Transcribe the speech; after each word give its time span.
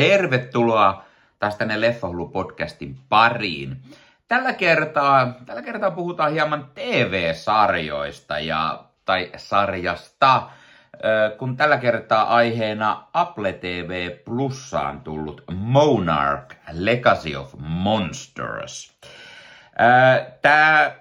Tervetuloa 0.00 1.04
taas 1.38 1.56
tänne 1.56 1.76
Leffahullu-podcastin 1.80 2.96
pariin. 3.08 3.76
Tällä 4.28 4.52
kertaa, 4.52 5.34
tällä 5.46 5.62
kertaa 5.62 5.90
puhutaan 5.90 6.32
hieman 6.32 6.70
TV-sarjoista 6.74 8.38
ja, 8.38 8.84
tai 9.04 9.30
sarjasta, 9.36 10.50
kun 11.38 11.56
tällä 11.56 11.76
kertaa 11.76 12.36
aiheena 12.36 13.06
Apple 13.12 13.52
TV 13.52 14.10
Plussaan 14.24 15.00
tullut 15.00 15.44
Monarch 15.50 16.56
Legacy 16.72 17.36
of 17.36 17.54
Monsters. 17.58 18.98
Tämä 20.42 20.92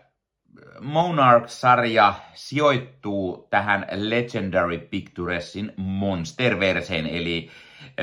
Monarch-sarja 0.79 2.13
sijoittuu 2.33 3.47
tähän 3.49 3.87
Legendary 3.91 4.77
Picturesin 4.77 5.73
Monster-verseen, 5.77 7.07
eli 7.07 7.49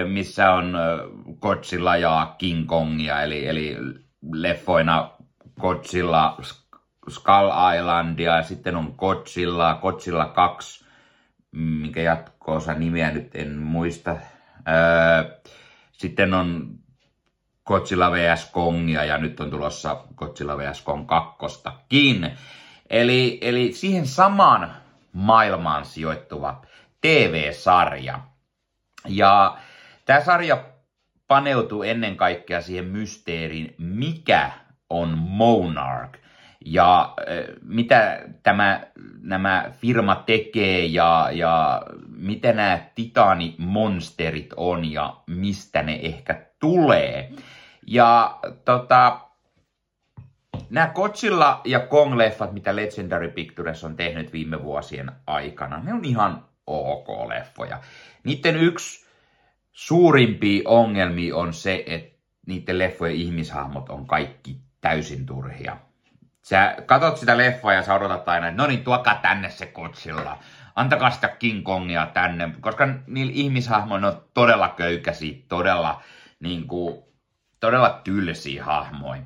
missä 0.04 0.50
on 0.50 0.78
Godzilla 1.41 1.96
ja 1.96 2.34
King 2.38 2.66
Kongia, 2.66 3.23
eli, 3.23 3.46
eli 3.46 3.77
leffoina 4.32 5.10
Godzilla 5.60 6.37
Skull 7.09 7.51
Islandia, 7.77 8.37
ja 8.37 8.42
sitten 8.42 8.77
on 8.77 8.95
Godzilla, 8.96 9.78
Godzilla 9.82 10.24
2, 10.24 10.84
minkä 11.52 12.02
jatkoosa 12.02 12.74
nimeä 12.74 13.10
nyt 13.10 13.34
en 13.34 13.59
muista. 13.59 14.16
sitten 15.93 16.34
on 16.34 16.79
Godzilla 17.65 18.12
vs. 18.12 18.51
Kongia 18.52 19.04
ja 19.04 19.18
nyt 19.18 19.40
on 19.40 19.51
tulossa 19.51 20.04
Godzilla 20.16 20.59
vs. 20.59 20.82
Kong 20.82 21.06
2. 21.06 21.62
Eli, 22.90 23.38
eli 23.43 23.73
siihen 23.73 24.06
samaan 24.06 24.70
maailmaan 25.12 25.84
sijoittuva 25.84 26.62
TV-sarja. 27.01 28.20
Ja 29.09 29.59
tämä 30.06 30.20
sarja 30.20 30.65
paneutuu 31.28 31.83
ennen 31.83 32.16
kaikkea 32.16 32.60
siihen 32.60 32.85
mysteeriin, 32.85 33.74
mikä 33.79 34.51
on 34.90 35.18
Monarch 35.18 36.18
ja 36.65 37.15
mitä 37.62 38.23
tämä, 38.43 38.80
nämä 39.21 39.71
firma 39.73 40.23
tekee 40.27 40.84
ja, 40.84 41.29
ja 41.32 41.82
mitä 42.09 42.52
nämä 42.52 42.80
titaanimonsterit 42.95 44.54
on 44.57 44.93
ja 44.93 45.16
mistä 45.27 45.82
ne 45.82 45.99
ehkä 46.02 46.46
tulee. 46.60 47.32
Ja 47.87 48.38
tota, 48.65 49.21
nämä 50.71 50.93
Godzilla 50.95 51.60
ja 51.65 51.79
Kong-leffat, 51.79 52.52
mitä 52.52 52.77
Legendary 52.77 53.29
Pictures 53.29 53.84
on 53.84 53.96
tehnyt 53.96 54.32
viime 54.32 54.62
vuosien 54.62 55.12
aikana, 55.27 55.82
ne 55.82 55.95
on 55.95 56.04
ihan 56.04 56.45
ok-leffoja. 56.66 57.80
Niiden 58.24 58.57
yksi 58.57 59.05
suurimpia 59.77 60.63
ongelmia 60.65 61.37
on 61.37 61.55
se, 61.55 61.85
että 61.87 62.19
niiden 62.46 62.79
leffojen 62.79 63.16
ihmishahmot 63.16 63.88
on 63.88 64.06
kaikki 64.06 64.60
täysin 64.81 65.27
turhia. 65.27 65.77
Sä 66.43 66.77
katot 66.87 67.16
sitä 67.16 67.37
leffaa 67.37 67.72
ja 67.72 67.83
sä 67.83 67.94
odotat 67.94 68.28
aina, 68.28 68.49
että 68.49 68.62
no 68.62 68.69
niin, 68.69 68.84
tuokaa 68.84 69.15
tänne 69.15 69.50
se 69.50 69.66
Godzilla. 69.66 70.38
Antakaa 70.77 71.10
sitä 71.10 71.28
King 71.28 71.65
Kongia 71.65 72.06
tänne, 72.06 72.50
koska 72.60 72.88
niillä 73.06 73.33
ihmishahmoilla 73.34 74.09
on 74.09 74.22
todella 74.34 74.69
köykäisiä, 74.69 75.38
todella, 75.49 76.03
niin 76.41 76.66
kuin, 76.66 77.03
todella 77.61 78.00
tylsiä 78.05 78.65
hahmoja. 78.65 79.22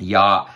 Ja 0.00 0.46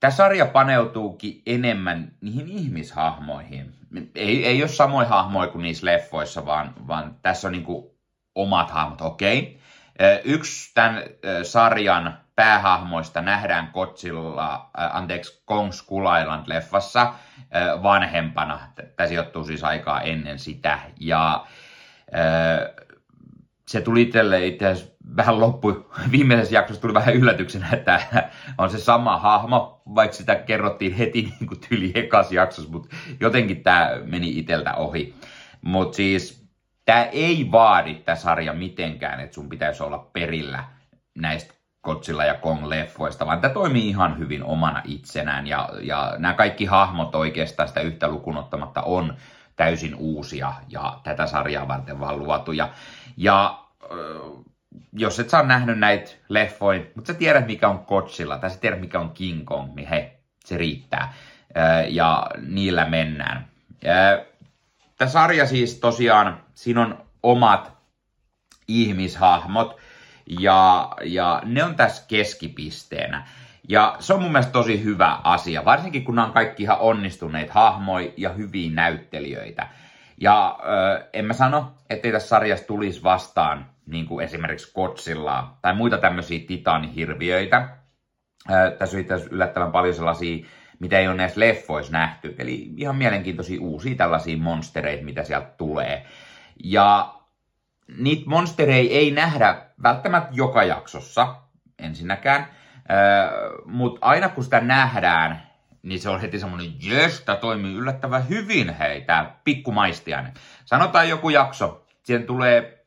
tämä 0.00 0.10
sarja 0.10 0.46
paneutuukin 0.46 1.42
enemmän 1.46 2.12
niihin 2.20 2.48
ihmishahmoihin. 2.48 3.74
Ei, 4.14 4.46
ei 4.46 4.62
ole 4.62 4.68
samoja 4.68 5.08
hahmoja 5.08 5.48
kuin 5.48 5.62
niissä 5.62 5.86
leffoissa, 5.86 6.46
vaan, 6.46 6.74
vaan 6.86 7.16
tässä 7.22 7.48
on 7.48 7.52
niinku 7.52 7.95
omat 8.36 8.70
hahmot. 8.70 9.00
Okei. 9.00 9.38
Okay. 9.38 10.20
Yksi 10.24 10.74
tämän 10.74 11.02
sarjan 11.42 12.18
päähahmoista 12.34 13.20
nähdään 13.20 13.68
Kotsilla, 13.72 14.70
anteeksi, 14.74 15.42
Kong 15.44 15.72
Skull 15.72 16.06
Island-leffassa 16.06 17.12
vanhempana. 17.82 18.60
Tämä 18.96 19.08
sijoittuu 19.08 19.44
siis 19.44 19.64
aikaa 19.64 20.00
ennen 20.00 20.38
sitä. 20.38 20.78
Ja 21.00 21.46
se 23.68 23.80
tuli 23.80 24.02
itselle 24.02 24.46
itse 24.46 24.92
vähän 25.16 25.40
loppu, 25.40 25.90
viimeisessä 26.12 26.54
jaksossa 26.54 26.80
tuli 26.80 26.94
vähän 26.94 27.14
yllätyksenä, 27.14 27.68
että 27.72 28.00
on 28.58 28.70
se 28.70 28.78
sama 28.78 29.18
hahmo, 29.18 29.82
vaikka 29.94 30.16
sitä 30.16 30.34
kerrottiin 30.34 30.94
heti 30.94 31.22
niin 31.40 31.48
kuin 31.48 31.60
tyli 31.68 31.92
ekas 31.94 32.32
jaksossa, 32.32 32.70
mutta 32.70 32.96
jotenkin 33.20 33.62
tämä 33.62 33.90
meni 34.04 34.38
iteltä 34.38 34.74
ohi. 34.74 35.14
Mutta 35.62 35.96
siis 35.96 36.45
tämä 36.86 37.04
ei 37.04 37.48
vaadi 37.52 37.94
tämä 37.94 38.16
sarja 38.16 38.52
mitenkään, 38.52 39.20
että 39.20 39.34
sun 39.34 39.48
pitäisi 39.48 39.82
olla 39.82 39.98
perillä 40.12 40.64
näistä 41.18 41.54
Godzilla 41.84 42.24
ja 42.24 42.34
Kong-leffoista, 42.34 43.26
vaan 43.26 43.40
tämä 43.40 43.54
toimii 43.54 43.88
ihan 43.88 44.18
hyvin 44.18 44.44
omana 44.44 44.82
itsenään. 44.84 45.46
Ja, 45.46 45.68
ja 45.80 46.14
nämä 46.18 46.34
kaikki 46.34 46.64
hahmot 46.64 47.14
oikeastaan 47.14 47.68
sitä 47.68 47.80
yhtä 47.80 48.08
lukunottamatta 48.08 48.82
on 48.82 49.16
täysin 49.56 49.94
uusia 49.94 50.52
ja 50.68 51.00
tätä 51.02 51.26
sarjaa 51.26 51.68
varten 51.68 52.00
vaan 52.00 52.18
luotuja. 52.18 52.68
Ja 53.16 53.58
jos 54.92 55.20
et 55.20 55.34
ole 55.34 55.46
nähnyt 55.46 55.78
näitä 55.78 56.10
leffoja, 56.28 56.80
mutta 56.94 57.12
sä 57.12 57.18
tiedät 57.18 57.46
mikä 57.46 57.68
on 57.68 57.84
Godzilla 57.86 58.38
tai 58.38 58.50
sä 58.50 58.58
tiedät 58.58 58.80
mikä 58.80 59.00
on 59.00 59.10
King 59.10 59.44
Kong, 59.44 59.74
niin 59.74 59.88
he, 59.88 60.18
se 60.44 60.56
riittää. 60.56 61.12
Ja 61.88 62.26
niillä 62.46 62.84
mennään. 62.84 63.48
Tämä 64.98 65.08
sarja 65.08 65.46
siis 65.46 65.80
tosiaan, 65.80 66.40
siinä 66.54 66.82
on 66.82 67.06
omat 67.22 67.72
ihmishahmot 68.68 69.76
ja, 70.26 70.88
ja 71.04 71.42
ne 71.44 71.64
on 71.64 71.74
tässä 71.74 72.04
keskipisteenä. 72.08 73.26
Ja 73.68 73.96
se 74.00 74.14
on 74.14 74.22
mun 74.22 74.32
mielestä 74.32 74.52
tosi 74.52 74.84
hyvä 74.84 75.20
asia, 75.24 75.64
varsinkin 75.64 76.04
kun 76.04 76.14
nämä 76.14 76.26
on 76.26 76.32
kaikki 76.32 76.62
ihan 76.62 76.78
onnistuneet 76.78 77.50
hahmoja 77.50 78.10
ja 78.16 78.30
hyviä 78.30 78.70
näyttelijöitä. 78.70 79.68
Ja 80.20 80.58
ö, 80.62 81.08
en 81.12 81.24
mä 81.24 81.32
sano, 81.32 81.72
ettei 81.90 82.12
tässä 82.12 82.28
sarjassa 82.28 82.66
tulisi 82.66 83.02
vastaan 83.02 83.66
niin 83.86 84.06
kuin 84.06 84.24
esimerkiksi 84.24 84.72
Godzilla 84.74 85.56
tai 85.62 85.74
muita 85.74 85.98
tämmöisiä 85.98 86.46
titaanihirviöitä. 86.46 87.68
Ö, 88.50 88.76
tässä 88.78 88.96
on 88.96 89.04
yllättävän 89.30 89.72
paljon 89.72 89.94
sellaisia, 89.94 90.46
mitä 90.78 90.98
ei 90.98 91.08
ole 91.08 91.16
näissä 91.16 91.40
leffoissa 91.40 91.92
nähty. 91.92 92.34
Eli 92.38 92.70
ihan 92.76 92.96
mielenkiintoisia 92.96 93.60
uusia 93.60 93.94
tällaisia 93.94 94.36
monstereita, 94.36 95.04
mitä 95.04 95.22
sieltä 95.22 95.50
tulee. 95.56 96.06
Ja 96.64 97.14
niitä 97.98 98.22
monstereita 98.26 98.94
ei 98.94 99.10
nähdä 99.10 99.62
välttämättä 99.82 100.30
joka 100.32 100.62
jaksossa 100.62 101.36
ensinnäkään, 101.78 102.46
mutta 103.64 104.06
aina 104.06 104.28
kun 104.28 104.44
sitä 104.44 104.60
nähdään, 104.60 105.42
niin 105.82 106.00
se 106.00 106.08
on 106.08 106.20
heti 106.20 106.38
semmoinen, 106.38 106.72
jes, 106.82 107.20
tämä 107.20 107.36
toimii 107.36 107.74
yllättävän 107.74 108.28
hyvin, 108.28 108.74
hei, 108.74 109.00
tämä 109.00 109.30
pikkumaistiainen. 109.44 110.32
Sanotaan 110.64 111.08
joku 111.08 111.30
jakso, 111.30 111.86
siihen 112.02 112.26
tulee 112.26 112.84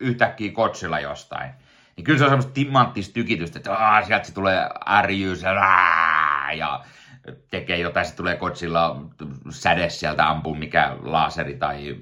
yhtäkkiä 0.00 0.52
kotsilla 0.52 1.00
jostain. 1.00 1.50
Niin 1.96 2.04
kyllä 2.04 2.18
se 2.18 2.24
on 2.24 2.30
semmoista 2.30 2.52
timanttista 2.52 3.14
tykitystä, 3.14 3.58
että 3.58 3.72
aah, 3.72 4.06
sieltä 4.06 4.24
se 4.24 4.34
tulee 4.34 4.68
ärjyys 4.88 5.42
ja, 5.42 5.52
ja 6.56 6.84
tekee 7.50 7.78
jotain, 7.78 8.06
se 8.06 8.16
tulee 8.16 8.36
kotsilla 8.36 9.00
säde 9.50 9.88
sieltä 9.88 10.28
ampuu, 10.28 10.54
mikä 10.54 10.96
laaseri 11.02 11.54
tai 11.54 11.96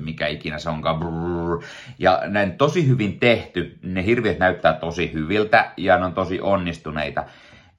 mikä 0.00 0.26
ikinä 0.26 0.58
se 0.58 0.70
onkaan. 0.70 0.98
Brrr. 0.98 1.62
Ja 1.98 2.22
näin 2.26 2.58
tosi 2.58 2.88
hyvin 2.88 3.20
tehty, 3.20 3.78
ne 3.82 4.04
hirviöt 4.04 4.38
näyttää 4.38 4.72
tosi 4.72 5.12
hyviltä 5.12 5.72
ja 5.76 5.98
ne 5.98 6.04
on 6.04 6.14
tosi 6.14 6.40
onnistuneita. 6.40 7.24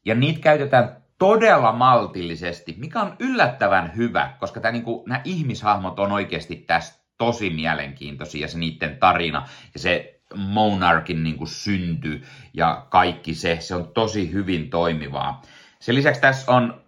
Ja 0.06 0.16
niitä 0.16 0.40
käytetään 0.40 1.02
todella 1.18 1.72
maltillisesti, 1.72 2.76
mikä 2.78 3.02
on 3.02 3.16
yllättävän 3.20 3.96
hyvä, 3.96 4.34
koska 4.40 4.60
tämä, 4.60 4.72
niin 4.72 4.84
kuin, 4.84 5.04
nämä 5.10 5.22
ihmishahmot 5.24 6.00
on 6.00 6.12
oikeasti 6.12 6.56
tässä 6.56 7.02
tosi 7.18 7.50
mielenkiintoisia, 7.50 8.48
se 8.48 8.58
niiden 8.58 8.98
tarina 8.98 9.48
ja 9.74 9.80
se 9.80 10.22
Monarkin 10.36 11.24
niin 11.24 11.38
kuin 11.38 11.48
synty 11.48 12.24
ja 12.54 12.86
kaikki 12.90 13.34
se, 13.34 13.58
se 13.60 13.76
on 13.76 13.88
tosi 13.94 14.32
hyvin 14.32 14.70
toimivaa. 14.70 15.42
Sen 15.80 15.96
lisäksi 15.96 16.22
tässä 16.22 16.52
on 16.52 16.81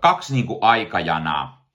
kaksi 0.00 0.32
niin 0.32 0.46
kuin 0.46 0.58
aikajanaa. 0.62 1.66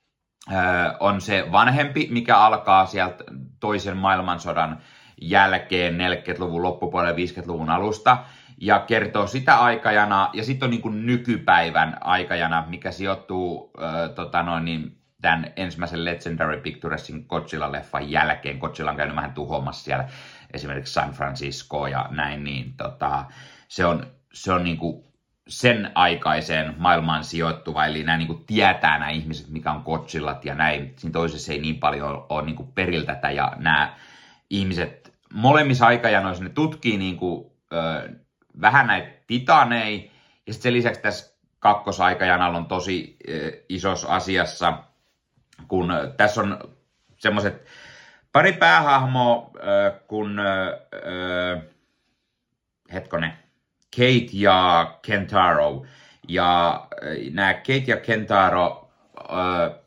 On 1.00 1.22
se 1.22 1.52
vanhempi, 1.52 2.08
mikä 2.12 2.38
alkaa 2.38 2.86
sieltä 2.86 3.24
toisen 3.60 3.98
maailmansodan 3.98 4.82
jälkeen 5.22 5.98
40-luvun 5.98 6.64
loppupuolella 6.64 7.18
50-luvun 7.18 7.70
alusta 7.70 8.18
ja 8.62 8.80
kertoo 8.80 9.28
sitä 9.28 9.60
aikajana. 9.60 10.30
Ja 10.34 10.44
sitten 10.44 10.68
on 10.68 10.72
niin 10.72 10.82
kuin 10.82 11.06
nykypäivän 11.06 11.98
aikajana, 12.02 12.66
mikä 12.68 12.92
sijoittuu 12.92 13.72
öö, 13.82 14.10
tota 14.10 14.44
noin, 14.44 14.66
niin, 14.66 14.98
tämän 15.22 15.54
ensimmäisen 15.56 16.06
Legendary 16.06 16.62
Picturesin 16.62 17.26
Godzilla-leffan 17.28 18.10
jälkeen. 18.10 18.58
Godzilla 18.58 18.92
on 18.92 18.98
käynyt 18.98 19.16
vähän 19.16 19.34
tuhoamassa 19.34 19.84
siellä 19.84 20.08
esimerkiksi 20.54 20.94
San 20.94 21.12
Francisco 21.12 21.88
ja 21.88 22.08
näin, 22.12 22.44
niin 22.44 22.74
tota, 22.78 23.26
se 23.68 23.86
on, 23.86 24.08
se 24.34 24.52
on 24.54 24.64
niin 24.64 24.78
kuin 24.78 25.04
sen 25.48 25.92
aikaiseen 25.96 26.74
maailmaan 26.78 27.24
sijoittuva, 27.24 27.86
eli 27.86 28.04
nämä 28.04 28.18
niin 28.18 28.28
kuin 28.28 28.46
tietää 28.46 29.00
nämä 29.00 29.10
ihmiset, 29.10 29.50
mikä 29.50 29.72
on 29.72 29.82
Godzillat 29.86 30.46
ja 30.46 30.56
näin. 30.56 30.94
Siinä 30.98 31.14
toisessa 31.14 31.52
ei 31.52 31.60
niin 31.60 31.80
paljon 31.80 32.26
ole 32.30 32.46
niin 32.46 32.56
kuin 32.56 32.72
periltätä, 32.72 33.32
ja 33.32 33.54
nämä 33.56 33.96
ihmiset 34.50 35.14
molemmissa 35.34 35.86
aikajanoissa 35.86 36.44
ne 36.44 36.50
tutkii 36.50 36.98
niin 36.98 37.18
kuin, 37.18 37.52
ö, 37.74 38.10
vähän 38.62 38.88
näitä 38.88 39.12
titanei, 39.28 40.12
ja 40.48 40.54
sitten 40.54 40.64
sen 40.64 40.74
lisäksi 40.74 41.02
tässä 41.02 41.36
kakkosaikajanalla 41.60 42.58
on 42.58 42.66
tosi 42.66 43.18
ö, 43.30 43.52
isossa 43.70 44.08
asiassa, 44.08 44.78
kun 45.68 45.94
tässä 46.18 46.42
on 46.42 46.60
semmoiset 47.18 47.66
pari 48.32 48.54
päähahmoa, 48.54 49.52
ö, 49.56 50.00
kun 50.08 50.40
ö, 50.40 50.80
ö, 50.94 51.62
hetkonen, 52.94 53.45
Kate 53.96 54.30
ja 54.34 54.92
Kentaro. 55.02 55.86
Ja 56.28 56.88
nämä 57.32 57.54
Kate 57.54 57.84
ja 57.88 57.98
Kentaro 57.98 58.92
ö, 59.20 59.80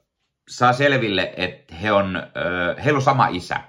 saa 0.49 0.73
selville, 0.73 1.33
että 1.37 1.75
he 1.75 1.93
on, 1.93 2.17
ö, 2.17 2.83
heillä 2.83 2.97
on 2.97 3.03
sama 3.03 3.29
isä, 3.29 3.61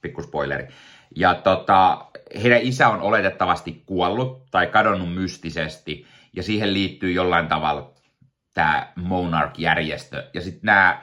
pikkuspoileri. 0.00 0.68
Ja 1.16 1.34
tota, 1.34 2.04
heidän 2.42 2.62
isä 2.62 2.88
on 2.88 3.00
oletettavasti 3.00 3.82
kuollut 3.86 4.50
tai 4.50 4.66
kadonnut 4.66 5.14
mystisesti, 5.14 6.06
ja 6.36 6.42
siihen 6.42 6.74
liittyy 6.74 7.12
jollain 7.12 7.48
tavalla 7.48 7.92
tämä 8.54 8.92
Monarch-järjestö. 8.96 10.30
Ja 10.34 10.40
sitten 10.40 10.60
nämä 10.62 11.02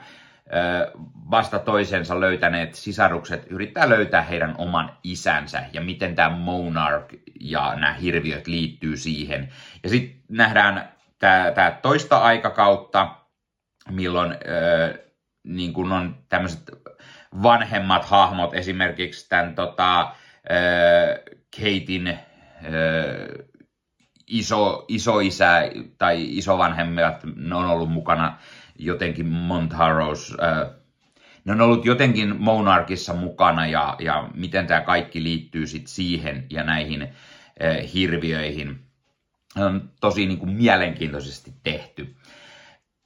vasta 1.30 1.58
toisensa 1.58 2.20
löytäneet 2.20 2.74
sisarukset 2.74 3.46
yrittää 3.50 3.88
löytää 3.88 4.22
heidän 4.22 4.54
oman 4.58 4.96
isänsä 5.04 5.64
ja 5.72 5.80
miten 5.80 6.14
tämä 6.14 6.36
Monarch 6.36 7.14
ja 7.40 7.74
nämä 7.74 7.92
hirviöt 7.92 8.46
liittyy 8.46 8.96
siihen. 8.96 9.48
Ja 9.82 9.88
sitten 9.88 10.20
nähdään 10.28 10.92
tämä 11.54 11.78
toista 11.82 12.18
aikakautta, 12.18 13.14
milloin 13.90 14.32
ö, 14.32 15.08
niin 15.44 15.72
kun 15.72 15.92
on 15.92 16.16
tämmöiset 16.28 16.60
vanhemmat 17.42 18.04
hahmot, 18.04 18.54
esimerkiksi 18.54 19.28
tämän 19.28 19.54
tota, 19.54 20.12
Katein 21.56 22.18
iso, 24.26 24.84
isoisä 24.88 25.62
tai 25.98 26.36
isovanhemmat, 26.38 27.20
ne 27.36 27.54
on 27.54 27.66
ollut 27.66 27.90
mukana 27.90 28.38
jotenkin 28.78 29.26
Montaros, 29.26 30.36
ne 31.44 31.52
on 31.52 31.60
ollut 31.60 31.84
jotenkin 31.84 32.42
Monarkissa 32.42 33.14
mukana 33.14 33.66
ja, 33.66 33.96
ja 33.98 34.28
miten 34.34 34.66
tämä 34.66 34.80
kaikki 34.80 35.22
liittyy 35.22 35.66
sitten 35.66 35.94
siihen 35.94 36.46
ja 36.50 36.64
näihin 36.64 37.08
hirviöihin. 37.94 38.80
On 39.56 39.90
tosi 40.00 40.26
niin 40.26 40.38
kuin 40.38 40.50
mielenkiintoisesti 40.50 41.54
tehty 41.62 42.16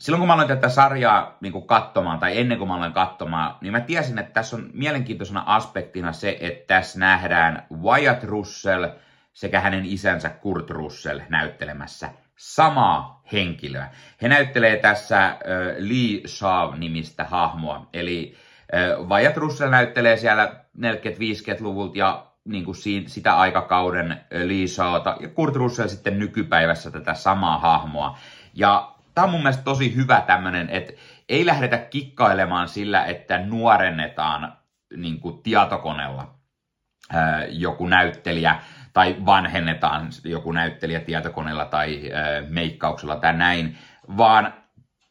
silloin 0.03 0.21
kun 0.21 0.27
mä 0.27 0.35
aloin 0.35 0.49
tätä 0.49 0.69
sarjaa 0.69 1.37
niin 1.41 1.53
kuin 1.53 1.67
katsomaan, 1.67 2.19
tai 2.19 2.39
ennen 2.39 2.59
kuin 2.59 2.69
mä 2.69 2.75
aloin 2.75 2.93
katsomaan, 2.93 3.57
niin 3.61 3.73
mä 3.73 3.81
tiesin, 3.81 4.19
että 4.19 4.33
tässä 4.33 4.57
on 4.57 4.71
mielenkiintoisena 4.73 5.43
aspektina 5.47 6.13
se, 6.13 6.37
että 6.41 6.75
tässä 6.75 6.99
nähdään 6.99 7.67
Wyatt 7.83 8.25
Russell 8.25 8.87
sekä 9.33 9.61
hänen 9.61 9.87
isänsä 9.87 10.29
Kurt 10.29 10.71
Russell 10.71 11.21
näyttelemässä 11.29 12.11
samaa 12.43 13.23
henkilöä. 13.33 13.91
He 14.23 14.29
näyttelee 14.29 14.77
tässä 14.77 15.27
äh, 15.27 15.37
Lee 15.79 16.21
Shaw-nimistä 16.27 17.25
hahmoa, 17.25 17.87
eli 17.93 18.37
äh, 18.75 19.09
Wyatt 19.09 19.37
Russell 19.37 19.71
näyttelee 19.71 20.17
siellä 20.17 20.65
40-50-luvulta 20.79 21.99
ja 21.99 22.27
niin 22.45 22.65
kuin 22.65 22.75
siinä, 22.75 23.09
sitä 23.09 23.37
aikakauden 23.37 24.21
Lee 24.45 24.67
Shawta, 24.67 25.17
ja 25.21 25.29
Kurt 25.29 25.57
Russell 25.57 25.89
sitten 25.89 26.19
nykypäivässä 26.19 26.91
tätä 26.91 27.15
samaa 27.15 27.59
hahmoa. 27.59 28.19
Ja 28.55 28.93
tämä 29.15 29.25
on 29.25 29.31
mun 29.31 29.41
mielestä 29.41 29.63
tosi 29.63 29.95
hyvä 29.95 30.21
tämmöinen, 30.27 30.71
että 30.71 30.93
ei 31.29 31.47
lähdetä 31.47 31.79
kikkailemaan 31.79 32.69
sillä, 32.69 33.05
että 33.05 33.39
nuorennetaan 33.39 34.53
niin 34.97 35.21
kuin 35.21 35.43
tietokoneella 35.43 36.35
joku 37.49 37.87
näyttelijä 37.87 38.61
tai 38.93 39.17
vanhennetaan 39.27 40.09
joku 40.25 40.53
näyttelijä 40.53 41.01
tietokoneella 41.01 41.65
tai 41.65 42.13
ää, 42.13 42.43
meikkauksella 42.49 43.17
tai 43.17 43.33
näin, 43.33 43.79
vaan 44.17 44.55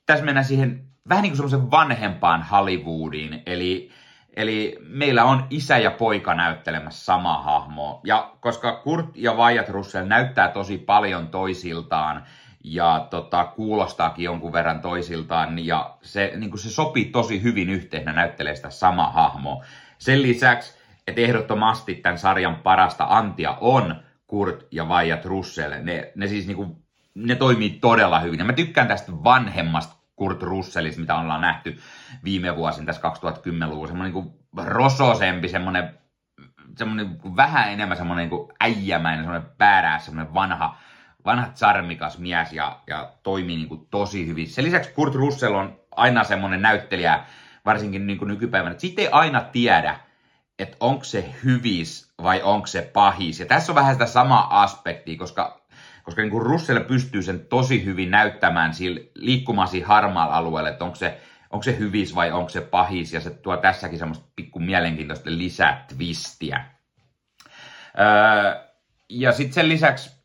tässä 0.05 0.25
mennään 0.25 0.45
siihen 0.45 0.85
vähän 1.09 1.21
niin 1.21 1.31
kuin 1.31 1.37
semmoisen 1.37 1.71
vanhempaan 1.71 2.43
Hollywoodiin, 2.43 3.43
eli 3.45 3.91
Eli 4.35 4.77
meillä 4.81 5.23
on 5.23 5.47
isä 5.49 5.77
ja 5.77 5.91
poika 5.91 6.33
näyttelemässä 6.33 7.05
samaa 7.05 7.43
hahmoa. 7.43 8.01
Ja 8.03 8.33
koska 8.39 8.75
Kurt 8.75 9.05
ja 9.15 9.33
Wyatt 9.33 9.69
Russell 9.69 10.07
näyttää 10.07 10.47
tosi 10.47 10.77
paljon 10.77 11.27
toisiltaan, 11.27 12.23
ja 12.63 13.07
tota, 13.09 13.43
kuulostaakin 13.43 14.25
jonkun 14.25 14.53
verran 14.53 14.81
toisiltaan 14.81 15.65
ja 15.65 15.97
se, 16.01 16.33
niin 16.35 16.57
se 16.57 16.69
sopii 16.69 17.05
tosi 17.05 17.43
hyvin 17.43 17.69
yhteen, 17.69 18.05
näyttelee 18.05 18.55
sitä 18.55 18.69
samaa 18.69 19.11
hahmoa. 19.11 19.65
Sen 19.97 20.21
lisäksi, 20.21 20.80
että 21.11 21.21
ehdottomasti 21.21 21.95
tämän 21.95 22.17
sarjan 22.17 22.55
parasta 22.55 23.05
antia 23.09 23.57
on 23.61 23.95
Kurt 24.27 24.67
ja 24.71 24.89
Vajat 24.89 25.25
Russell. 25.25 25.73
Ne, 25.83 26.11
ne 26.15 26.27
siis 26.27 26.47
niin 26.47 26.57
kuin, 26.57 26.75
ne 27.15 27.35
toimii 27.35 27.69
todella 27.69 28.19
hyvin. 28.19 28.39
Ja 28.39 28.45
mä 28.45 28.53
tykkään 28.53 28.87
tästä 28.87 29.11
vanhemmasta 29.11 29.95
Kurt 30.15 30.43
Russellista, 30.43 31.01
mitä 31.01 31.15
ollaan 31.15 31.41
nähty 31.41 31.77
viime 32.23 32.55
vuosina 32.55 32.85
tässä 32.85 33.01
2010-luvulla. 33.01 33.87
Semmoinen 33.87 34.13
niin 34.13 34.33
rososempi, 34.57 35.49
semmoinen, 35.49 35.99
semmoinen 36.77 37.07
niin 37.07 37.35
vähän 37.35 37.71
enemmän 37.71 37.97
semmoinen 37.97 38.29
niin 38.29 38.47
äijämäinen, 38.59 39.25
semmoinen 39.25 39.51
päärää, 39.57 39.99
semmoinen 39.99 40.33
vanha, 40.33 40.77
vanha 41.25 41.47
charmikas 41.55 42.17
mies 42.17 42.53
ja, 42.53 42.79
ja 42.87 43.11
toimii 43.23 43.55
niin 43.55 43.69
kuin 43.69 43.87
tosi 43.91 44.27
hyvin. 44.27 44.47
Sen 44.47 44.65
lisäksi 44.65 44.93
Kurt 44.93 45.15
Russell 45.15 45.55
on 45.55 45.79
aina 45.91 46.23
semmoinen 46.23 46.61
näyttelijä, 46.61 47.23
varsinkin 47.65 48.07
niin 48.07 48.19
kuin 48.19 48.27
nykypäivänä, 48.27 48.71
että 48.71 48.81
siitä 48.81 49.01
ei 49.01 49.09
aina 49.11 49.41
tiedä, 49.41 49.99
että 50.61 50.77
onko 50.79 51.03
se 51.03 51.33
hyvis 51.43 52.13
vai 52.23 52.41
onko 52.41 52.67
se 52.67 52.81
pahis. 52.81 53.39
Ja 53.39 53.45
tässä 53.45 53.71
on 53.71 53.75
vähän 53.75 53.95
sitä 53.95 54.05
samaa 54.05 54.61
aspektia, 54.61 55.17
koska, 55.17 55.61
koska 56.03 56.21
niin 56.21 56.31
kuin 56.31 56.45
Russell 56.45 56.79
pystyy 56.79 57.23
sen 57.23 57.39
tosi 57.39 57.85
hyvin 57.85 58.11
näyttämään 58.11 58.73
sillä, 58.73 58.99
liikkumaan 59.15 59.67
siinä 59.67 59.87
harmaalla 59.87 60.35
alueella, 60.35 60.69
että 60.69 60.83
onko 60.83 60.95
se, 60.95 61.21
onko 61.49 61.63
se 61.63 61.77
hyvis 61.77 62.15
vai 62.15 62.31
onko 62.31 62.49
se 62.49 62.61
pahis. 62.61 63.13
Ja 63.13 63.21
se 63.21 63.29
tuo 63.29 63.57
tässäkin 63.57 63.99
semmoista 63.99 64.25
pikku 64.35 64.59
mielenkiintoista 64.59 65.29
lisätvistiä. 65.29 66.65
Öö, 67.99 68.71
ja 69.09 69.31
sitten 69.31 69.53
sen 69.53 69.69
lisäksi 69.69 70.21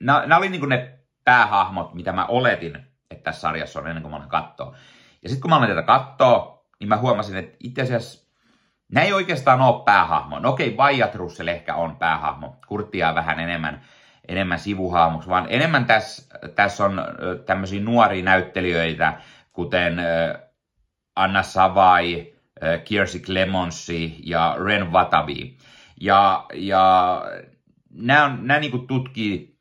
nämä 0.00 0.36
oli 0.36 0.48
niin 0.48 0.68
ne 0.68 0.98
päähahmot, 1.24 1.94
mitä 1.94 2.12
mä 2.12 2.26
oletin, 2.26 2.76
että 3.10 3.24
tässä 3.24 3.40
sarjassa 3.40 3.80
on 3.80 3.88
ennen 3.88 4.02
kuin 4.02 4.14
mä 4.14 4.26
katsoa. 4.28 4.76
Ja 5.22 5.28
sitten 5.28 5.42
kun 5.42 5.50
mä 5.50 5.56
aloin 5.56 5.70
tätä 5.70 5.82
katsoa, 5.82 6.64
niin 6.80 6.88
mä 6.88 6.96
huomasin, 6.96 7.36
että 7.36 7.56
itse 7.60 7.82
asiassa 7.82 8.25
nämä 8.92 9.04
ei 9.04 9.12
oikeastaan 9.12 9.60
ole 9.60 9.84
päähahmo. 9.84 10.38
No 10.38 10.48
okei, 10.48 10.76
Vajat 10.76 11.14
Russell 11.14 11.48
ehkä 11.48 11.74
on 11.74 11.96
päähahmo. 11.96 12.56
Kurttia 12.66 13.14
vähän 13.14 13.40
enemmän, 13.40 13.80
enemmän 14.28 14.58
sivuhahmoksi, 14.58 15.28
vaan 15.28 15.46
enemmän 15.48 15.84
tässä, 15.84 16.38
tässä 16.54 16.84
on 16.84 17.02
tämmöisiä 17.46 17.80
nuoria 17.80 18.24
näyttelijöitä, 18.24 19.20
kuten 19.52 20.00
Anna 21.16 21.42
Savai, 21.42 22.32
Kiersey 22.84 23.20
Clemonsi 23.20 24.16
ja 24.24 24.56
Ren 24.64 24.92
Vatavi. 24.92 25.56
Ja, 26.00 26.46
ja 26.54 27.22
nämä, 27.90 28.24
on, 28.24 28.46
nämä 28.46 28.60
niin 28.60 28.86
tutkii 28.86 29.56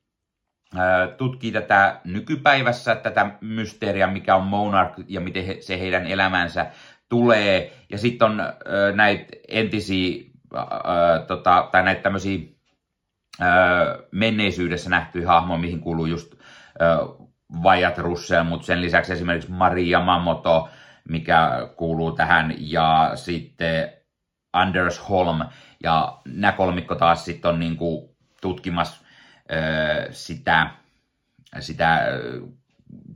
tutkii 1.18 1.52
tätä 1.52 2.02
nykypäivässä, 2.04 2.96
tätä 2.96 3.32
mysteeriä, 3.42 4.08
mikä 4.08 4.36
on 4.36 4.44
Monarch 4.44 5.04
ja 5.08 5.22
miten 5.22 5.46
he, 5.46 5.58
se 5.60 5.80
heidän 5.80 6.08
elämänsä 6.08 6.66
tulee. 7.16 7.74
Ja 7.90 7.98
sitten 7.98 8.26
on 8.26 8.42
näitä 8.96 9.26
entisiä, 9.48 10.24
tota, 11.28 11.70
tai 11.72 11.84
näitä 11.84 12.02
tämmöisiä 12.02 12.40
menneisyydessä 14.12 14.90
nähtyjä 14.90 15.28
hahmoja, 15.28 15.60
mihin 15.60 15.80
kuuluu 15.80 16.06
just 16.06 16.36
Vajat 17.64 17.98
Russell, 17.98 18.44
mutta 18.44 18.66
sen 18.66 18.82
lisäksi 18.82 19.14
esimerkiksi 19.14 19.52
Maria 19.52 20.02
Mamoto, 20.02 20.70
mikä 21.10 21.70
kuuluu 21.76 22.12
tähän, 22.12 22.54
ja 22.58 23.12
sitten 23.16 23.92
Anders 24.54 25.10
Holm, 25.10 25.40
ja 25.84 26.18
nämä 26.26 26.52
kolmikko 26.52 26.96
taas 26.96 27.26
sitten 27.26 27.52
on 27.52 27.60
niinku 27.60 28.16
tutkimassa 28.42 29.06
sitä, 30.12 30.70
sitä 31.60 32.06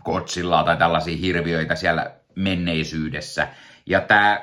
Godzillaa 0.03 0.63
tai 0.63 0.77
tällaisia 0.77 1.17
hirviöitä 1.17 1.75
siellä 1.75 2.11
menneisyydessä. 2.35 3.47
Ja 3.89 4.01
tämä 4.01 4.41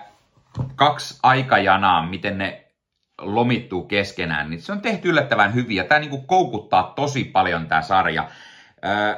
kaksi 0.75 1.19
aikajanaa, 1.23 2.07
miten 2.07 2.39
ne 2.39 2.67
lomittuu 3.21 3.85
keskenään, 3.85 4.51
niin 4.51 4.63
se 4.63 4.73
on 4.73 4.81
tehty 4.81 5.09
yllättävän 5.09 5.55
hyvin. 5.55 5.77
Ja 5.77 5.85
tämä 5.85 5.99
niinku 5.99 6.23
koukuttaa 6.23 6.93
tosi 6.97 7.25
paljon 7.25 7.67
tämä 7.67 7.83
sarja. 7.83 8.29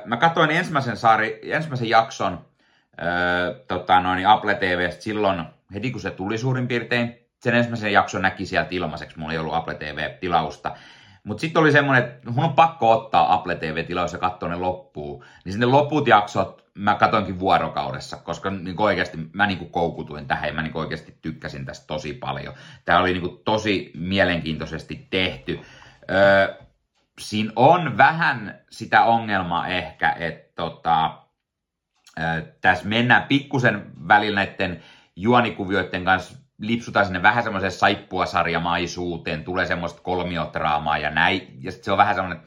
mä 0.04 0.16
katsoin 0.16 0.50
ensimmäisen, 0.50 0.96
sari, 0.96 1.40
ensimmäisen 1.42 1.88
jakson 1.88 2.44
tota 3.68 4.00
noin, 4.00 4.26
Apple 4.26 4.54
TVstä 4.54 5.02
silloin, 5.02 5.44
heti 5.74 5.90
kun 5.90 6.00
se 6.00 6.10
tuli 6.10 6.38
suurin 6.38 6.68
piirtein. 6.68 7.18
Sen 7.40 7.54
ensimmäisen 7.54 7.92
jakson 7.92 8.22
näki 8.22 8.46
sieltä 8.46 8.68
ilmaiseksi, 8.70 9.18
mulla 9.18 9.32
ei 9.32 9.38
ollut 9.38 9.54
Apple 9.54 9.74
TV-tilausta. 9.74 10.76
Mutta 11.24 11.40
sitten 11.40 11.60
oli 11.60 11.72
semmoinen, 11.72 12.04
että 12.04 12.30
mun 12.30 12.44
on 12.44 12.52
pakko 12.52 12.90
ottaa 12.90 13.32
Apple 13.34 13.54
TV-tilaus 13.56 14.12
ja 14.12 14.18
katsoa 14.18 14.48
ne 14.48 14.56
loppuun. 14.56 15.24
Niin 15.44 15.52
sinne 15.52 15.66
loput 15.66 16.08
jaksot 16.08 16.67
mä 16.78 16.94
katoinkin 16.94 17.38
vuorokaudessa, 17.38 18.16
koska 18.16 18.50
niin 18.50 18.80
oikeasti 18.80 19.18
mä 19.32 19.46
niin 19.46 19.70
koukutuin 19.70 20.26
tähän 20.26 20.48
ja 20.48 20.54
mä 20.54 20.62
niin 20.62 20.76
oikeasti 20.76 21.18
tykkäsin 21.22 21.64
tästä 21.64 21.86
tosi 21.86 22.12
paljon. 22.12 22.54
Tämä 22.84 22.98
oli 22.98 23.12
niin 23.12 23.38
tosi 23.44 23.90
mielenkiintoisesti 23.94 25.06
tehty. 25.10 25.60
Öö, 26.10 26.54
siinä 27.20 27.52
on 27.56 27.96
vähän 27.96 28.60
sitä 28.70 29.04
ongelmaa 29.04 29.68
ehkä, 29.68 30.16
että 30.18 30.52
tota, 30.54 31.18
öö, 32.18 32.42
tässä 32.60 32.88
mennään 32.88 33.22
pikkusen 33.22 33.92
välillä 34.08 34.44
näiden 34.44 34.82
juonikuvioiden 35.16 36.04
kanssa 36.04 36.38
lipsutaan 36.58 37.06
sinne 37.06 37.22
vähän 37.22 37.44
semmoiseen 37.44 37.72
saippuasarjamaisuuteen, 37.72 39.44
tulee 39.44 39.66
semmoista 39.66 40.02
kolmiotraamaa 40.02 40.98
ja 40.98 41.10
näin, 41.10 41.58
ja 41.60 41.72
sitten 41.72 41.84
se 41.84 41.92
on 41.92 41.98
vähän 41.98 42.14
semmoinen, 42.14 42.42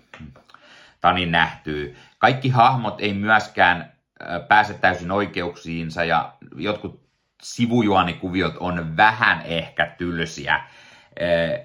tani 1.02 1.26
nähtyy. 1.26 1.98
Kaikki 2.18 2.50
hahmot 2.50 3.02
ei 3.02 3.14
myöskään 3.14 3.92
pääse 4.48 4.74
täysin 4.74 5.12
oikeuksiinsa 5.12 6.04
ja 6.04 6.38
jotkut 6.56 7.02
sivujuonikuviot 7.44 8.58
on 8.60 8.98
vähän 8.98 9.42
ehkä 9.46 9.96
tylsiä. 9.98 10.64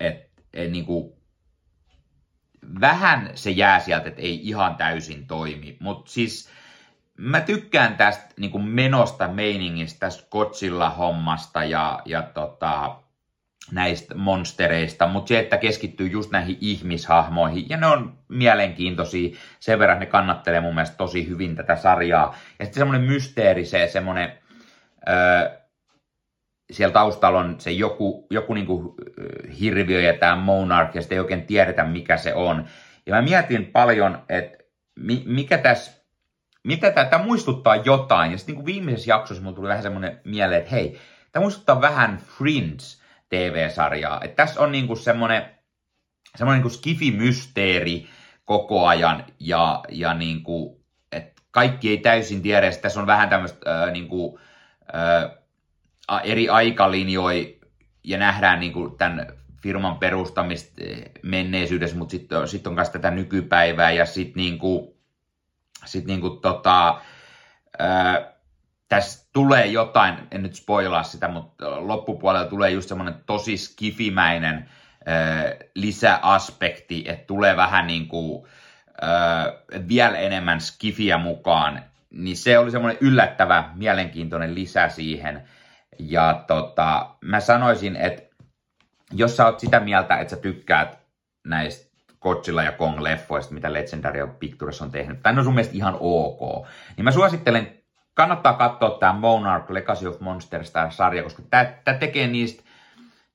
Et, 0.00 0.30
et, 0.52 0.70
niin 0.70 0.86
kuin, 0.86 1.12
vähän 2.80 3.30
se 3.34 3.50
jää 3.50 3.80
sieltä, 3.80 4.08
että 4.08 4.22
ei 4.22 4.48
ihan 4.48 4.76
täysin 4.76 5.26
toimi. 5.26 5.76
Mutta 5.80 6.10
siis 6.10 6.50
mä 7.18 7.40
tykkään 7.40 7.96
tästä 7.96 8.24
niin 8.40 8.50
kuin 8.50 8.64
menosta, 8.64 9.28
meiningistä, 9.28 10.00
tästä 10.00 10.28
Godzilla-hommasta 10.30 11.64
ja, 11.64 12.02
ja 12.04 12.22
tota, 12.22 13.02
näistä 13.72 14.14
monstereista, 14.14 15.06
mutta 15.06 15.28
se, 15.28 15.38
että 15.38 15.58
keskittyy 15.58 16.06
just 16.06 16.30
näihin 16.30 16.58
ihmishahmoihin, 16.60 17.68
ja 17.68 17.76
ne 17.76 17.86
on 17.86 18.18
mielenkiintoisia, 18.28 19.36
sen 19.60 19.78
verran 19.78 19.98
ne 19.98 20.06
kannattelee 20.06 20.60
mun 20.60 20.74
mielestä 20.74 20.96
tosi 20.96 21.28
hyvin 21.28 21.56
tätä 21.56 21.76
sarjaa. 21.76 22.36
Ja 22.58 22.64
sitten 22.64 22.80
semmoinen 22.80 23.08
mysteeri, 23.08 23.64
se 23.64 23.88
semmoinen, 23.92 24.32
öö, 25.08 25.50
siellä 26.70 26.92
taustalla 26.92 27.38
on 27.38 27.60
se 27.60 27.70
joku, 27.70 28.26
joku 28.30 28.54
niinku 28.54 28.94
hirviö 29.60 30.00
ja 30.00 30.18
tämä 30.18 30.36
Monarch, 30.36 30.94
ja 30.94 31.00
sitten 31.00 31.16
ei 31.16 31.20
oikein 31.20 31.46
tiedetä, 31.46 31.84
mikä 31.84 32.16
se 32.16 32.34
on. 32.34 32.64
Ja 33.06 33.14
mä 33.14 33.22
mietin 33.22 33.66
paljon, 33.66 34.22
että 34.28 34.64
mi, 34.96 35.22
mikä 35.26 35.58
tässä, 35.58 36.04
mitä 36.64 36.90
tämä 36.90 37.24
muistuttaa 37.24 37.76
jotain, 37.76 38.32
ja 38.32 38.38
sitten 38.38 38.54
niinku 38.54 38.66
viimeisessä 38.66 39.10
jaksossa 39.10 39.42
mulla 39.42 39.56
tuli 39.56 39.68
vähän 39.68 39.82
semmoinen 39.82 40.20
mieleen, 40.24 40.58
että 40.58 40.70
hei, 40.70 40.98
tämä 41.32 41.42
muistuttaa 41.42 41.80
vähän 41.80 42.18
Friends, 42.38 43.05
TV-sarjaa. 43.28 44.20
Et 44.24 44.36
tässä 44.36 44.60
on 44.60 44.72
niinku 44.72 44.96
semmoinen 44.96 45.56
semmoinen 46.36 46.62
niinku 46.62 46.78
skifi-mysteeri 46.78 48.08
koko 48.44 48.86
ajan 48.86 49.24
ja, 49.40 49.84
ja 49.88 50.14
niinku, 50.14 50.80
et 51.12 51.32
kaikki 51.50 51.90
ei 51.90 51.98
täysin 51.98 52.42
tiedä. 52.42 52.70
Sitten 52.70 52.82
tässä 52.82 53.00
on 53.00 53.06
vähän 53.06 53.28
tämmöistä 53.28 53.84
äh, 53.84 53.92
niinku, 53.92 54.40
äh, 54.94 56.20
eri 56.24 56.48
aikalinjoja 56.48 57.44
ja 58.04 58.18
nähdään 58.18 58.60
niinku 58.60 58.88
tämän 58.90 59.26
firman 59.62 59.98
perustamista 59.98 60.82
menneisyydessä, 61.22 61.96
mutta 61.96 62.10
sitten 62.10 62.48
sit 62.48 62.66
on 62.66 62.74
myös 62.74 62.90
tätä 62.90 63.10
nykypäivää 63.10 63.90
ja 63.90 64.06
sitten 64.06 64.42
niinku, 64.42 64.96
sit 65.84 66.04
niinku 66.04 66.30
tota, 66.30 67.00
äh, 67.80 68.35
tässä 68.88 69.28
tulee 69.32 69.66
jotain, 69.66 70.14
en 70.30 70.42
nyt 70.42 70.54
spoilaa 70.54 71.02
sitä, 71.02 71.28
mutta 71.28 71.86
loppupuolella 71.88 72.48
tulee 72.48 72.70
just 72.70 72.88
semmoinen 72.88 73.14
tosi 73.26 73.56
skifimäinen 73.56 74.56
äh, 74.56 75.68
lisäaspekti, 75.74 77.04
että 77.06 77.26
tulee 77.26 77.56
vähän 77.56 77.86
niin 77.86 78.08
kuin 78.08 78.46
äh, 79.02 79.88
vielä 79.88 80.18
enemmän 80.18 80.60
skifiä 80.60 81.18
mukaan, 81.18 81.82
niin 82.10 82.36
se 82.36 82.58
oli 82.58 82.70
semmoinen 82.70 82.98
yllättävä, 83.00 83.70
mielenkiintoinen 83.74 84.54
lisä 84.54 84.88
siihen. 84.88 85.48
Ja 85.98 86.44
tota, 86.46 87.10
mä 87.20 87.40
sanoisin, 87.40 87.96
että 87.96 88.22
jos 89.12 89.36
sä 89.36 89.46
oot 89.46 89.60
sitä 89.60 89.80
mieltä, 89.80 90.16
että 90.16 90.34
sä 90.34 90.42
tykkäät 90.42 90.98
näistä 91.46 91.86
Godzilla 92.20 92.62
ja 92.62 92.72
Kong-leffoista, 92.72 93.54
mitä 93.54 93.72
Legendary 93.72 94.26
Pictures 94.26 94.82
on 94.82 94.90
tehnyt, 94.90 95.22
tai 95.22 95.38
on 95.38 95.44
sun 95.44 95.54
mielestä 95.54 95.76
ihan 95.76 95.96
ok, 96.00 96.66
niin 96.96 97.04
mä 97.04 97.10
suosittelen 97.10 97.76
kannattaa 98.16 98.52
katsoa 98.52 98.90
tämä 98.90 99.12
Monarch 99.12 99.70
Legacy 99.70 100.06
of 100.06 100.20
Monsters 100.20 100.70
tämä 100.70 100.90
sarja, 100.90 101.22
koska 101.22 101.42
tämä 101.50 101.98
tekee 101.98 102.26
niistä, 102.26 102.62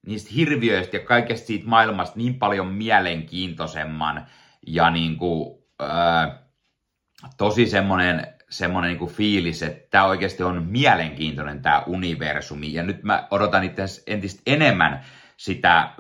niistä 0.06 0.30
hirviöistä 0.36 0.98
ja 0.98 1.06
kaikesta 1.06 1.48
siitä 1.48 1.68
maailmasta 1.68 2.18
niin 2.18 2.36
paljon 2.36 2.68
mielenkiintoisemman 2.68 4.28
ja 4.68 4.90
niin 4.90 5.18
kuin, 5.18 5.60
ää, 5.80 6.42
tosi 7.38 7.66
semmoinen 7.66 8.28
semmoinen 8.52 8.90
niin 8.90 9.00
kuin 9.00 9.12
fiilis, 9.12 9.64
että 9.64 9.88
tämä 9.90 10.06
oikeasti 10.06 10.44
on 10.44 10.64
mielenkiintoinen 10.64 11.62
tämä 11.62 11.84
universumi. 11.88 12.74
Ja 12.74 12.84
nyt 12.84 13.04
mä 13.04 13.28
odotan 13.32 13.64
itse 13.64 13.84
entistä 14.08 14.42
enemmän 14.46 15.06
sitä 15.38 15.80
äh, 15.80 15.96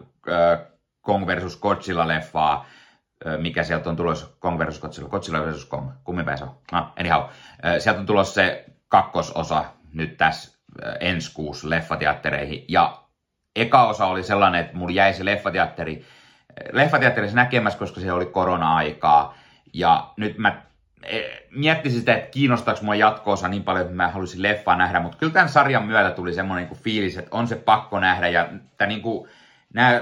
Kong 1.01 1.27
versus 1.27 1.59
Godzilla-leffaa, 1.59 2.65
mikä 3.37 3.63
sieltä 3.63 3.89
on 3.89 3.95
tulossa, 3.95 4.27
Kong 4.39 4.59
versus 4.59 4.81
Godzilla, 4.81 5.09
Godzilla 5.09 5.39
versus 5.39 5.65
Kong, 5.65 5.91
kummin 6.03 6.37
se 6.37 6.43
on? 6.43 6.55
No, 6.71 6.93
anyhow. 6.99 7.23
Sieltä 7.79 7.99
on 7.99 8.05
tulossa 8.05 8.33
se 8.33 8.65
kakkososa 8.87 9.65
nyt 9.93 10.17
tässä 10.17 10.61
ensi 10.99 11.33
kuussa 11.33 11.69
leffateattereihin. 11.69 12.65
Ja 12.67 13.03
eka 13.55 13.87
osa 13.87 14.05
oli 14.05 14.23
sellainen, 14.23 14.61
että 14.61 14.77
mulla 14.77 14.93
jäi 14.93 15.13
se 15.13 15.25
leffateatteri, 15.25 16.05
leffateatterissa 16.71 17.35
näkemässä, 17.35 17.79
koska 17.79 18.01
se 18.01 18.11
oli 18.11 18.25
korona-aikaa. 18.25 19.37
Ja 19.73 20.13
nyt 20.17 20.37
mä 20.37 20.61
e, 21.03 21.21
miettisin 21.55 21.99
sitä, 21.99 22.15
että 22.15 22.31
kiinnostaako 22.31 22.79
mua 22.83 22.95
jatko 22.95 23.35
niin 23.47 23.63
paljon, 23.63 23.85
että 23.85 23.95
mä 23.95 24.07
haluaisin 24.07 24.41
leffaa 24.41 24.75
nähdä, 24.75 24.99
mutta 24.99 25.17
kyllä 25.17 25.33
tämän 25.33 25.49
sarjan 25.49 25.85
myötä 25.85 26.11
tuli 26.11 26.33
semmoinen 26.33 26.69
niin 26.69 26.83
fiilis, 26.83 27.17
että 27.17 27.35
on 27.35 27.47
se 27.47 27.55
pakko 27.55 27.99
nähdä, 27.99 28.27
ja 28.27 28.49
tämä 28.77 28.87
niin 28.87 29.01
kuin, 29.01 29.29
nämä 29.73 30.01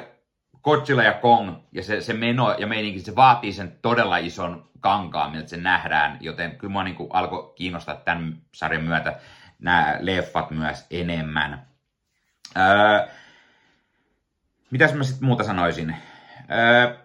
Godzilla 0.63 1.03
ja 1.03 1.13
Kong, 1.13 1.55
ja 1.71 1.83
se, 1.83 2.01
se 2.01 2.13
meno 2.13 2.55
ja 2.57 2.67
meininki, 2.67 2.99
se 2.99 3.15
vaatii 3.15 3.53
sen 3.53 3.77
todella 3.81 4.17
ison 4.17 4.69
kankaan, 4.79 5.31
miltä 5.31 5.47
se 5.47 5.57
nähdään, 5.57 6.17
joten 6.21 6.57
kyllä 6.57 6.71
mua 6.71 6.83
niin 6.83 6.95
alkoi 7.09 7.53
kiinnostaa 7.55 7.95
tämän 7.95 8.37
sarjan 8.53 8.83
myötä 8.83 9.19
nämä 9.59 9.97
leffat 9.99 10.51
myös 10.51 10.85
enemmän. 10.91 11.67
Öö, 12.57 13.07
mitäs 14.71 14.93
mä 14.93 15.03
sitten 15.03 15.25
muuta 15.25 15.43
sanoisin? 15.43 15.95
Öö, 16.51 16.97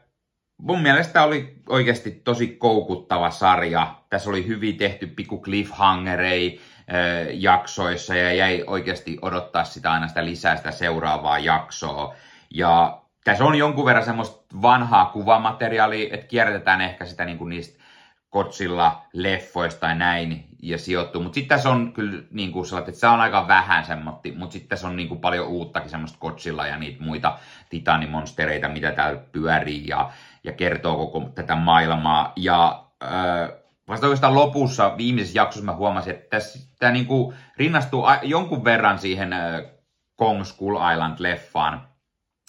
mun 0.58 0.82
mielestä 0.82 1.23
oli 1.23 1.54
oikeasti 1.68 2.11
tosi 2.11 2.49
koukuttava 2.49 3.30
sarja. 3.30 3.94
Tässä 4.11 4.30
oli 4.30 4.46
hyvin 4.46 4.76
tehty 4.76 5.06
pikku 5.06 5.42
cliffhangerei 5.42 6.61
öö, 6.92 7.30
jaksoissa 7.32 8.14
ja 8.14 8.32
jäi 8.32 8.64
oikeasti 8.66 9.18
odottaa 9.23 9.64
sitä 9.64 9.92
aina 9.92 10.08
sitä 10.08 10.25
lisää 10.25 10.56
sitä 10.56 10.70
seuraavaa 10.70 11.38
jaksoa. 11.38 12.14
Ja 12.50 13.03
tässä 13.24 13.44
on 13.44 13.54
jonkun 13.54 13.84
verran 13.84 14.04
semmoista 14.04 14.44
vanhaa 14.62 15.06
kuvamateriaalia, 15.06 16.14
että 16.14 16.26
kierrätetään 16.26 16.80
ehkä 16.80 17.04
sitä 17.04 17.24
niin 17.24 17.38
kuin 17.38 17.48
niistä 17.48 17.84
kotsilla 18.30 19.02
leffoista 19.12 19.80
tai 19.80 19.94
näin 19.94 20.44
ja 20.62 20.78
sijoittuu. 20.78 21.22
Mutta 21.22 21.34
sitten 21.34 21.56
tässä 21.56 21.70
on 21.70 21.92
kyllä 21.92 22.22
niin 22.30 22.52
kuin 22.52 22.66
että 22.78 22.92
se 22.92 23.06
on 23.06 23.20
aika 23.20 23.48
vähän 23.48 23.84
semmoista, 23.84 24.28
mutta 24.36 24.52
sitten 24.52 24.68
tässä 24.68 24.88
on 24.88 24.96
niin 24.96 25.08
kuin 25.08 25.20
paljon 25.20 25.48
uuttakin 25.48 25.90
semmoista 25.90 26.18
kotsilla 26.18 26.66
ja 26.66 26.76
niitä 26.76 27.02
muita 27.02 27.38
titanimonstereita, 27.70 28.68
mitä 28.68 28.92
täällä 28.92 29.20
pyörii 29.32 29.86
ja, 29.86 30.10
ja 30.44 30.52
kertoo 30.52 30.96
koko 30.96 31.30
tätä 31.34 31.56
maailmaa. 31.56 32.32
Ja 32.36 32.84
äh, 33.04 33.50
vasta 33.88 34.06
oikeastaan 34.06 34.34
lopussa, 34.34 34.96
viimeisessä 34.96 35.38
jaksossa 35.38 35.64
mä 35.66 35.74
huomasin, 35.74 36.14
että 36.14 36.38
tämä 36.78 36.92
niin 36.92 37.06
kuin 37.06 37.36
rinnastuu 37.56 38.04
jonkun 38.22 38.64
verran 38.64 38.98
siihen 38.98 39.32
äh, 39.32 39.62
Kong 40.16 40.44
Skull 40.44 40.76
Island-leffaan, 40.76 41.93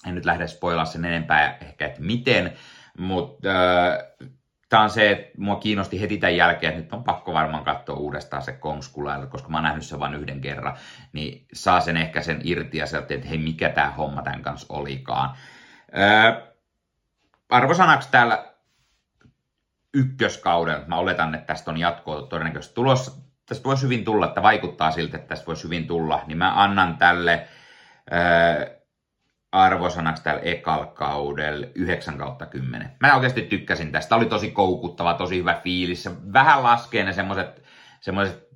en 0.07 0.15
nyt 0.15 0.25
lähde 0.25 0.47
spoilaa 0.47 0.85
sen 0.85 1.05
enempää 1.05 1.57
ehkä, 1.61 1.85
että 1.85 2.01
miten, 2.01 2.53
mutta 2.97 3.49
äh, 3.49 4.29
tämä 4.69 4.83
on 4.83 4.89
se, 4.89 5.11
että 5.11 5.31
mua 5.37 5.55
kiinnosti 5.55 6.01
heti 6.01 6.17
tämän 6.17 6.35
jälkeen, 6.35 6.69
että 6.69 6.83
nyt 6.83 6.93
on 6.93 7.03
pakko 7.03 7.33
varmaan 7.33 7.63
katsoa 7.63 7.95
uudestaan 7.95 8.43
se 8.43 8.51
Kongskulailla, 8.51 9.25
koska 9.25 9.49
mä 9.49 9.57
oon 9.57 9.63
nähnyt 9.63 9.85
sen 9.85 9.99
vain 9.99 10.13
yhden 10.13 10.41
kerran, 10.41 10.77
niin 11.13 11.45
saa 11.53 11.79
sen 11.79 11.97
ehkä 11.97 12.21
sen 12.21 12.39
irti 12.43 12.77
ja 12.77 12.87
sieltä, 12.87 13.13
että 13.13 13.27
hei, 13.27 13.37
mikä 13.37 13.69
tämä 13.69 13.89
homma 13.89 14.21
tämän 14.21 14.41
kanssa 14.41 14.73
olikaan. 14.73 15.29
Äh, 15.97 16.43
arvosanaksi 17.49 18.11
täällä 18.11 18.55
ykköskauden, 19.93 20.83
mä 20.87 20.95
oletan, 20.95 21.35
että 21.35 21.47
tästä 21.47 21.71
on 21.71 21.77
jatkoa 21.77 22.21
todennäköisesti 22.21 22.75
tulossa, 22.75 23.11
tästä 23.45 23.63
voisi 23.63 23.83
hyvin 23.83 24.05
tulla, 24.05 24.25
että 24.25 24.43
vaikuttaa 24.43 24.91
siltä, 24.91 25.17
että 25.17 25.27
tästä 25.27 25.45
voisi 25.45 25.63
hyvin 25.63 25.87
tulla, 25.87 26.23
niin 26.27 26.37
mä 26.37 26.63
annan 26.63 26.97
tälle 26.97 27.47
äh, 28.13 28.74
arvosanaksi 29.55 30.23
tällä 30.23 30.41
ekal 30.41 30.85
kaudella 30.85 31.67
9 31.75 32.17
kautta 32.17 32.45
10. 32.45 32.91
Mä 32.99 33.15
oikeasti 33.15 33.41
tykkäsin 33.41 33.91
tästä. 33.91 34.09
Tämä 34.09 34.17
oli 34.19 34.25
tosi 34.25 34.51
koukuttava, 34.51 35.13
tosi 35.13 35.37
hyvä 35.37 35.59
fiilis. 35.63 36.09
Vähän 36.33 36.63
laskee 36.63 37.03
ne 37.03 37.13
semmoiset 37.13 37.63
semmoiset 38.01 38.47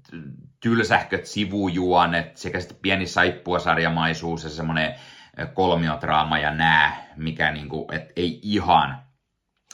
tylsähköt 0.60 1.26
sivujuonet 1.26 2.38
sekä 2.38 2.60
sitten 2.60 2.78
pieni 2.82 3.06
saippuasarjamaisuus 3.06 4.44
ja 4.44 4.50
semmoinen 4.50 4.96
kolmiotraama 5.54 6.40
ja 6.40 6.54
nää, 6.54 7.08
mikä 7.16 7.52
niinku, 7.52 7.88
et 7.92 8.12
ei 8.16 8.40
ihan, 8.44 9.04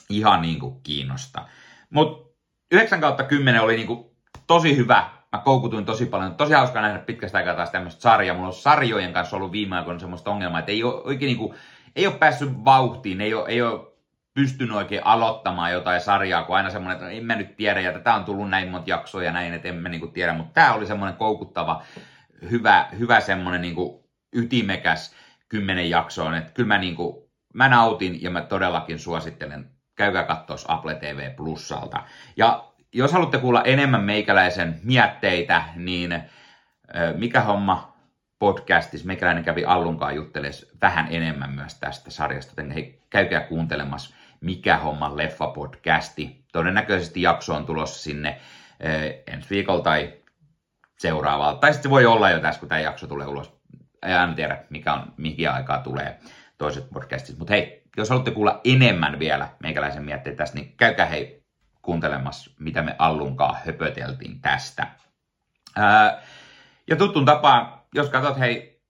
ihan 0.08 0.42
niinku 0.42 0.80
kiinnosta. 0.80 1.48
Mutta 1.90 2.36
9 2.72 3.00
kautta 3.00 3.24
10 3.24 3.62
oli 3.62 3.76
niinku 3.76 4.16
tosi 4.46 4.76
hyvä 4.76 5.10
mä 5.32 5.42
koukutuin 5.44 5.84
tosi 5.84 6.06
paljon. 6.06 6.34
Tosi 6.34 6.52
hauskaa 6.52 6.82
nähdä 6.82 6.98
pitkästä 6.98 7.38
aikaa 7.38 7.54
taas 7.54 7.70
tämmöistä 7.70 8.00
sarjaa. 8.00 8.34
Mulla 8.36 8.48
on 8.48 8.54
sarjojen 8.54 9.12
kanssa 9.12 9.36
ollut 9.36 9.52
viime 9.52 9.76
aikoina 9.76 10.00
semmoista 10.00 10.30
ongelmaa, 10.30 10.58
että 10.58 10.72
ei 10.72 10.84
ole 10.84 11.02
oikein 11.04 11.26
niinku, 11.26 11.54
ei 11.96 12.06
ole 12.06 12.18
päässyt 12.18 12.64
vauhtiin, 12.64 13.20
ei 13.20 13.34
ole, 13.34 13.48
ei 13.48 13.62
ole 13.62 13.80
pystynyt 14.34 14.76
oikein 14.76 15.06
aloittamaan 15.06 15.72
jotain 15.72 16.00
sarjaa, 16.00 16.42
kun 16.42 16.56
aina 16.56 16.70
semmoinen, 16.70 16.96
että 16.96 17.10
en 17.10 17.24
mä 17.24 17.36
nyt 17.36 17.56
tiedä, 17.56 17.80
ja 17.80 17.92
tätä 17.92 18.14
on 18.14 18.24
tullut 18.24 18.50
näin 18.50 18.68
monta 18.68 18.90
jaksoa 18.90 19.22
ja 19.22 19.32
näin, 19.32 19.54
että 19.54 19.68
en 19.68 19.74
mä 19.74 19.88
niinku 19.88 20.06
tiedä, 20.06 20.32
mutta 20.32 20.52
tämä 20.54 20.74
oli 20.74 20.86
semmoinen 20.86 21.16
koukuttava, 21.16 21.82
hyvä, 22.50 22.88
hyvä 22.98 23.20
semmoinen 23.20 23.62
niinku 23.62 24.10
ytimekäs 24.32 25.14
kymmenen 25.48 25.90
jaksoon, 25.90 26.34
että 26.34 26.52
kyllä 26.52 26.66
mä, 26.66 26.78
niinku, 26.78 27.30
mä 27.54 27.68
nautin 27.68 28.22
ja 28.22 28.30
mä 28.30 28.40
todellakin 28.40 28.98
suosittelen, 28.98 29.70
käykää 29.94 30.24
katsoa 30.24 30.56
Apple 30.68 30.94
TV 30.94 31.36
Plusalta. 31.36 32.02
Ja 32.36 32.72
jos 32.96 33.12
haluatte 33.12 33.38
kuulla 33.38 33.62
enemmän 33.62 34.04
meikäläisen 34.04 34.80
mietteitä, 34.84 35.62
niin 35.74 36.22
mikä 37.16 37.40
homma 37.40 37.96
podcastissa, 38.38 39.06
meikäläinen 39.06 39.44
kävi 39.44 39.64
Allunkaan 39.64 40.14
jutteles 40.14 40.72
vähän 40.82 41.06
enemmän 41.10 41.50
myös 41.50 41.74
tästä 41.74 42.10
sarjasta, 42.10 42.52
joten 42.52 42.70
hei, 42.70 43.02
käykää 43.10 43.40
kuuntelemassa 43.40 44.14
mikä 44.40 44.76
homma 44.76 45.08
leffa-podcasti. 45.08 46.44
Todennäköisesti 46.52 47.22
jakso 47.22 47.54
on 47.54 47.66
tulossa 47.66 48.02
sinne 48.02 48.40
ensi 49.26 49.50
viikolla 49.50 49.82
tai 49.82 50.12
seuraavalla. 50.98 51.58
Tai 51.58 51.72
sitten 51.72 51.82
se 51.82 51.90
voi 51.90 52.06
olla 52.06 52.30
jo 52.30 52.40
tässä, 52.40 52.60
kun 52.60 52.68
tämä 52.68 52.80
jakso 52.80 53.06
tulee 53.06 53.26
ulos. 53.26 53.60
En 54.02 54.34
tiedä, 54.34 54.64
mikä 54.70 54.92
on, 54.92 55.12
mihin 55.16 55.50
aikaa 55.50 55.78
tulee 55.78 56.18
toiset 56.58 56.90
podcastit. 56.90 57.38
Mutta 57.38 57.54
hei, 57.54 57.82
jos 57.96 58.08
haluatte 58.08 58.30
kuulla 58.30 58.60
enemmän 58.64 59.18
vielä 59.18 59.48
meikäläisen 59.62 60.04
mietteitä 60.04 60.36
tästä, 60.36 60.58
niin 60.58 60.74
käykää 60.76 61.06
hei 61.06 61.45
kuuntelemassa, 61.86 62.50
mitä 62.58 62.82
me 62.82 62.96
Allunkaan 62.98 63.56
höpöteltiin 63.66 64.40
tästä. 64.40 64.86
Ää, 65.76 66.22
ja 66.90 66.96
tuttuun 66.96 67.24
tapaan, 67.24 67.82
jos 67.94 68.10
katsot 68.10 68.38
hei 68.38 68.82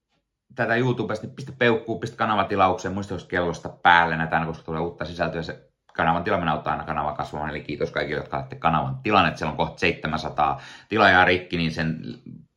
tätä 0.55 0.75
YouTubesta, 0.75 1.25
niin 1.25 1.35
pistä 1.35 1.51
peukkuu, 1.57 1.99
pistä 1.99 2.17
kanavatilaukseen, 2.17 2.93
muista 2.93 3.13
jos 3.13 3.23
kellosta 3.23 3.69
päälle 3.69 4.17
näitä 4.17 4.45
koska 4.45 4.63
tulee 4.63 4.81
uutta 4.81 5.05
sisältöä. 5.05 5.41
Se 5.41 5.69
kanavan 5.93 6.23
tilaminen 6.23 6.53
auttaa 6.53 6.73
aina 6.73 6.85
kanavan 6.85 7.15
kasvamaan, 7.15 7.49
eli 7.49 7.61
kiitos 7.61 7.91
kaikille, 7.91 8.19
jotka 8.19 8.37
olette 8.37 8.55
kanavan 8.55 8.97
tilanne. 9.03 9.37
Siellä 9.37 9.51
on 9.51 9.57
kohta 9.57 9.79
700 9.79 10.61
tilaajaa 10.89 11.25
rikki, 11.25 11.57
niin 11.57 11.71
sen, 11.71 11.99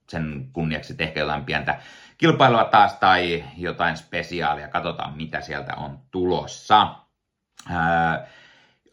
sen 0.08 0.48
kunniaksi 0.52 0.94
tehkää 0.94 1.20
jotain 1.20 1.44
pientä 1.44 1.80
kilpailua 2.18 2.64
taas 2.64 2.94
tai 2.94 3.44
jotain 3.56 3.96
spesiaalia. 3.96 4.68
Katsotaan, 4.68 5.16
mitä 5.16 5.40
sieltä 5.40 5.74
on 5.74 5.98
tulossa. 6.10 6.94
Ää, 7.70 8.26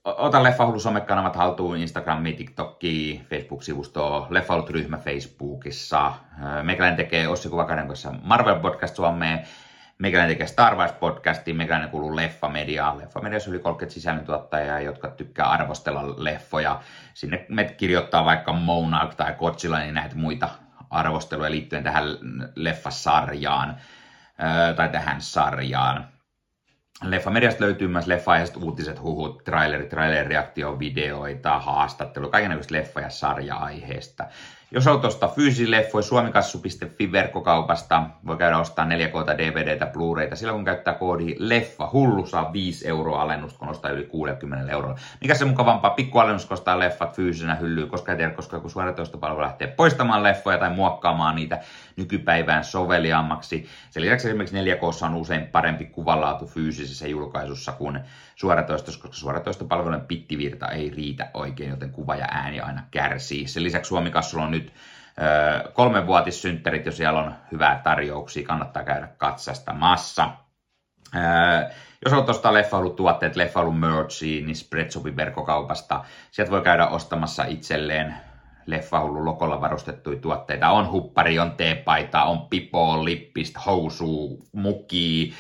ota 0.07 0.43
Leffahullu 0.43 0.79
somekanavat 0.79 1.35
haltuun, 1.35 1.77
Instagrami, 1.77 2.33
TikTokki, 2.33 3.21
Facebook-sivusto, 3.29 4.27
Leffahullut-ryhmä 4.29 4.97
Facebookissa. 4.97 6.13
Meikäläinen 6.63 6.97
tekee 6.97 7.27
Ossi 7.27 7.49
Kuvakaiden 7.49 7.87
kanssa 7.87 8.11
Marvel-podcast 8.11 8.95
Suomeen. 8.95 9.47
Meikäläinen 9.97 10.35
tekee 10.35 10.47
Star 10.47 10.75
Wars-podcastia, 10.75 11.53
meikäläinen 11.53 11.89
kuuluu 11.89 12.15
Leffa-mediaan. 12.15 12.97
Leffa-mediassa 12.97 13.49
yli 13.49 13.59
30 13.59 13.93
sisällöntuottajaa, 13.93 14.79
jotka 14.79 15.07
tykkää 15.07 15.49
arvostella 15.49 16.03
leffoja. 16.17 16.81
Sinne 17.13 17.45
me 17.49 17.63
kirjoittaa 17.63 18.25
vaikka 18.25 18.53
Monarch 18.53 19.15
tai 19.15 19.33
Godzilla, 19.33 19.79
niin 19.79 19.93
näitä 19.93 20.15
muita 20.15 20.49
arvosteluja 20.89 21.51
liittyen 21.51 21.83
tähän 21.83 22.05
leffasarjaan 22.55 23.77
tai 24.75 24.89
tähän 24.89 25.21
sarjaan. 25.21 26.07
Leffa 27.03 27.31
mediasta 27.31 27.63
löytyy 27.63 27.87
myös 27.87 28.07
leffa 28.07 28.37
uutiset, 28.57 29.01
huhut, 29.01 29.43
trailerit, 29.43 29.89
trailer 29.89 30.29
videoita, 30.79 31.59
haastattelu, 31.59 32.29
kaikenlaista 32.29 32.75
leffa- 32.75 33.01
ja 33.01 33.09
sarja-aiheesta. 33.09 34.25
Jos 34.71 34.87
on 34.87 35.01
tuosta 35.01 35.27
fyysisileffoja 35.27 36.01
suomikassu.fi 36.01 37.11
verkkokaupasta, 37.11 38.03
voi 38.25 38.37
käydä 38.37 38.57
ostaa 38.57 38.85
4K 38.85 39.37
DVDtä, 39.37 39.85
Blu-rayta. 39.85 40.35
Silloin 40.35 40.57
kun 40.57 40.65
käyttää 40.65 40.93
koodi 40.93 41.35
leffa 41.37 41.89
hullu, 41.93 42.25
saa 42.25 42.53
5 42.53 42.87
euroa 42.87 43.21
alennusta, 43.21 43.59
kun 43.59 43.69
ostaa 43.69 43.91
yli 43.91 44.03
60 44.03 44.71
euroa. 44.71 44.95
Mikä 45.21 45.35
se 45.35 45.45
mukavampaa, 45.45 45.89
pikku 45.89 46.19
alennus, 46.19 46.45
kun 46.45 46.53
ostaa 46.53 46.79
leffat 46.79 47.15
fyysisenä 47.15 47.55
hyllyyn, 47.55 47.89
koska 47.89 48.11
ei 48.11 48.17
tiedä, 48.17 48.31
koska 48.31 48.59
kun 48.59 48.69
suoratoistopalvelu 48.69 49.41
lähtee 49.41 49.67
poistamaan 49.67 50.23
leffoja 50.23 50.57
tai 50.57 50.69
muokkaamaan 50.69 51.35
niitä 51.35 51.59
nykypäivään 51.95 52.63
soveliaammaksi. 52.63 53.67
Sen 53.89 54.03
lisäksi 54.03 54.27
esimerkiksi 54.27 54.55
4K 54.55 55.05
on 55.05 55.15
usein 55.15 55.47
parempi 55.47 55.85
kuvanlaatu 55.85 56.45
fyysisessä 56.45 57.07
julkaisussa 57.07 57.71
kuin 57.71 57.99
suoratoistossa, 58.35 59.01
koska 59.01 59.17
suoratoistopalvelujen 59.17 60.05
pittivirta 60.05 60.67
ei 60.67 60.89
riitä 60.89 61.29
oikein, 61.33 61.69
joten 61.69 61.91
kuva 61.91 62.15
ja 62.15 62.27
ääni 62.31 62.59
aina 62.59 62.83
kärsii. 62.91 63.47
Sen 63.47 63.63
lisäksi 63.63 63.89
Suomikassulla 63.89 64.45
on 64.45 64.56
nyt 64.57 64.73
kolmenvuotissynttärit, 65.73 66.85
jos 66.85 66.97
siellä 66.97 67.19
on 67.19 67.35
hyvää 67.51 67.81
tarjouksia, 67.83 68.47
kannattaa 68.47 68.83
käydä 68.83 69.07
katsastamassa. 69.17 70.29
jos 72.05 72.11
haluat 72.11 72.29
ostaa 72.29 72.53
leffailun 72.53 72.95
tuotteet, 72.95 73.35
leffailun 73.35 73.77
merchia, 73.77 74.45
niin 74.45 74.55
Spreadshopin 74.55 75.15
verkkokaupasta. 75.15 76.03
Sieltä 76.31 76.51
voi 76.51 76.61
käydä 76.61 76.87
ostamassa 76.87 77.43
itselleen 77.43 78.15
leffahullu 78.65 79.25
lokolla 79.25 79.61
varustettuja 79.61 80.19
tuotteita. 80.19 80.69
On 80.69 80.91
huppari, 80.91 81.39
on 81.39 81.51
teepaita, 81.51 82.23
on 82.23 82.41
pipo, 82.41 83.05
lippistä, 83.05 83.59
housu, 83.59 84.39
muki, 84.51 85.33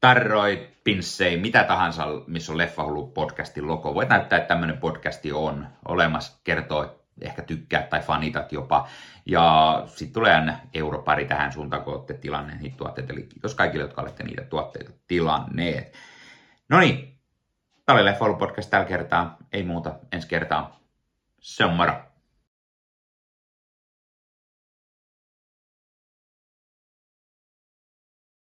tarroi, 0.00 0.68
pinssei, 0.84 1.36
mitä 1.36 1.64
tahansa, 1.64 2.06
missä 2.26 2.52
on 2.52 2.58
Leffahullu 2.58 3.06
podcastin 3.06 3.66
logo. 3.66 3.94
Voit 3.94 4.08
näyttää, 4.08 4.38
että 4.38 4.48
tämmöinen 4.48 4.78
podcasti 4.78 5.32
on 5.32 5.66
olemassa, 5.88 6.40
kertoo, 6.44 7.05
ehkä 7.20 7.42
tykkää 7.42 7.82
tai 7.82 8.00
fanitat 8.00 8.52
jopa. 8.52 8.88
Ja 9.26 9.82
sitten 9.86 10.12
tulee 10.12 10.34
aina 10.34 10.58
europari 10.74 11.24
tähän 11.24 11.52
suuntaan, 11.52 11.82
kun 11.82 11.94
olette 11.94 12.14
tilanneet 12.14 12.60
niitä 12.60 12.76
tuotteita. 12.76 13.12
Eli 13.12 13.22
kiitos 13.22 13.54
kaikille, 13.54 13.84
jotka 13.84 14.02
olette 14.02 14.24
niitä 14.24 14.42
tuotteita 14.42 14.90
tilanneet. 15.06 15.94
No 16.68 16.80
niin, 16.80 17.18
tämä 17.86 17.96
oli 17.96 18.04
Leffahullu 18.04 18.38
podcast 18.38 18.70
tällä 18.70 18.86
kertaa. 18.86 19.36
Ei 19.52 19.62
muuta, 19.62 19.94
ensi 20.12 20.28
kertaa. 20.28 20.80
Se 21.40 21.64
on 21.64 21.72
moro. 21.72 22.05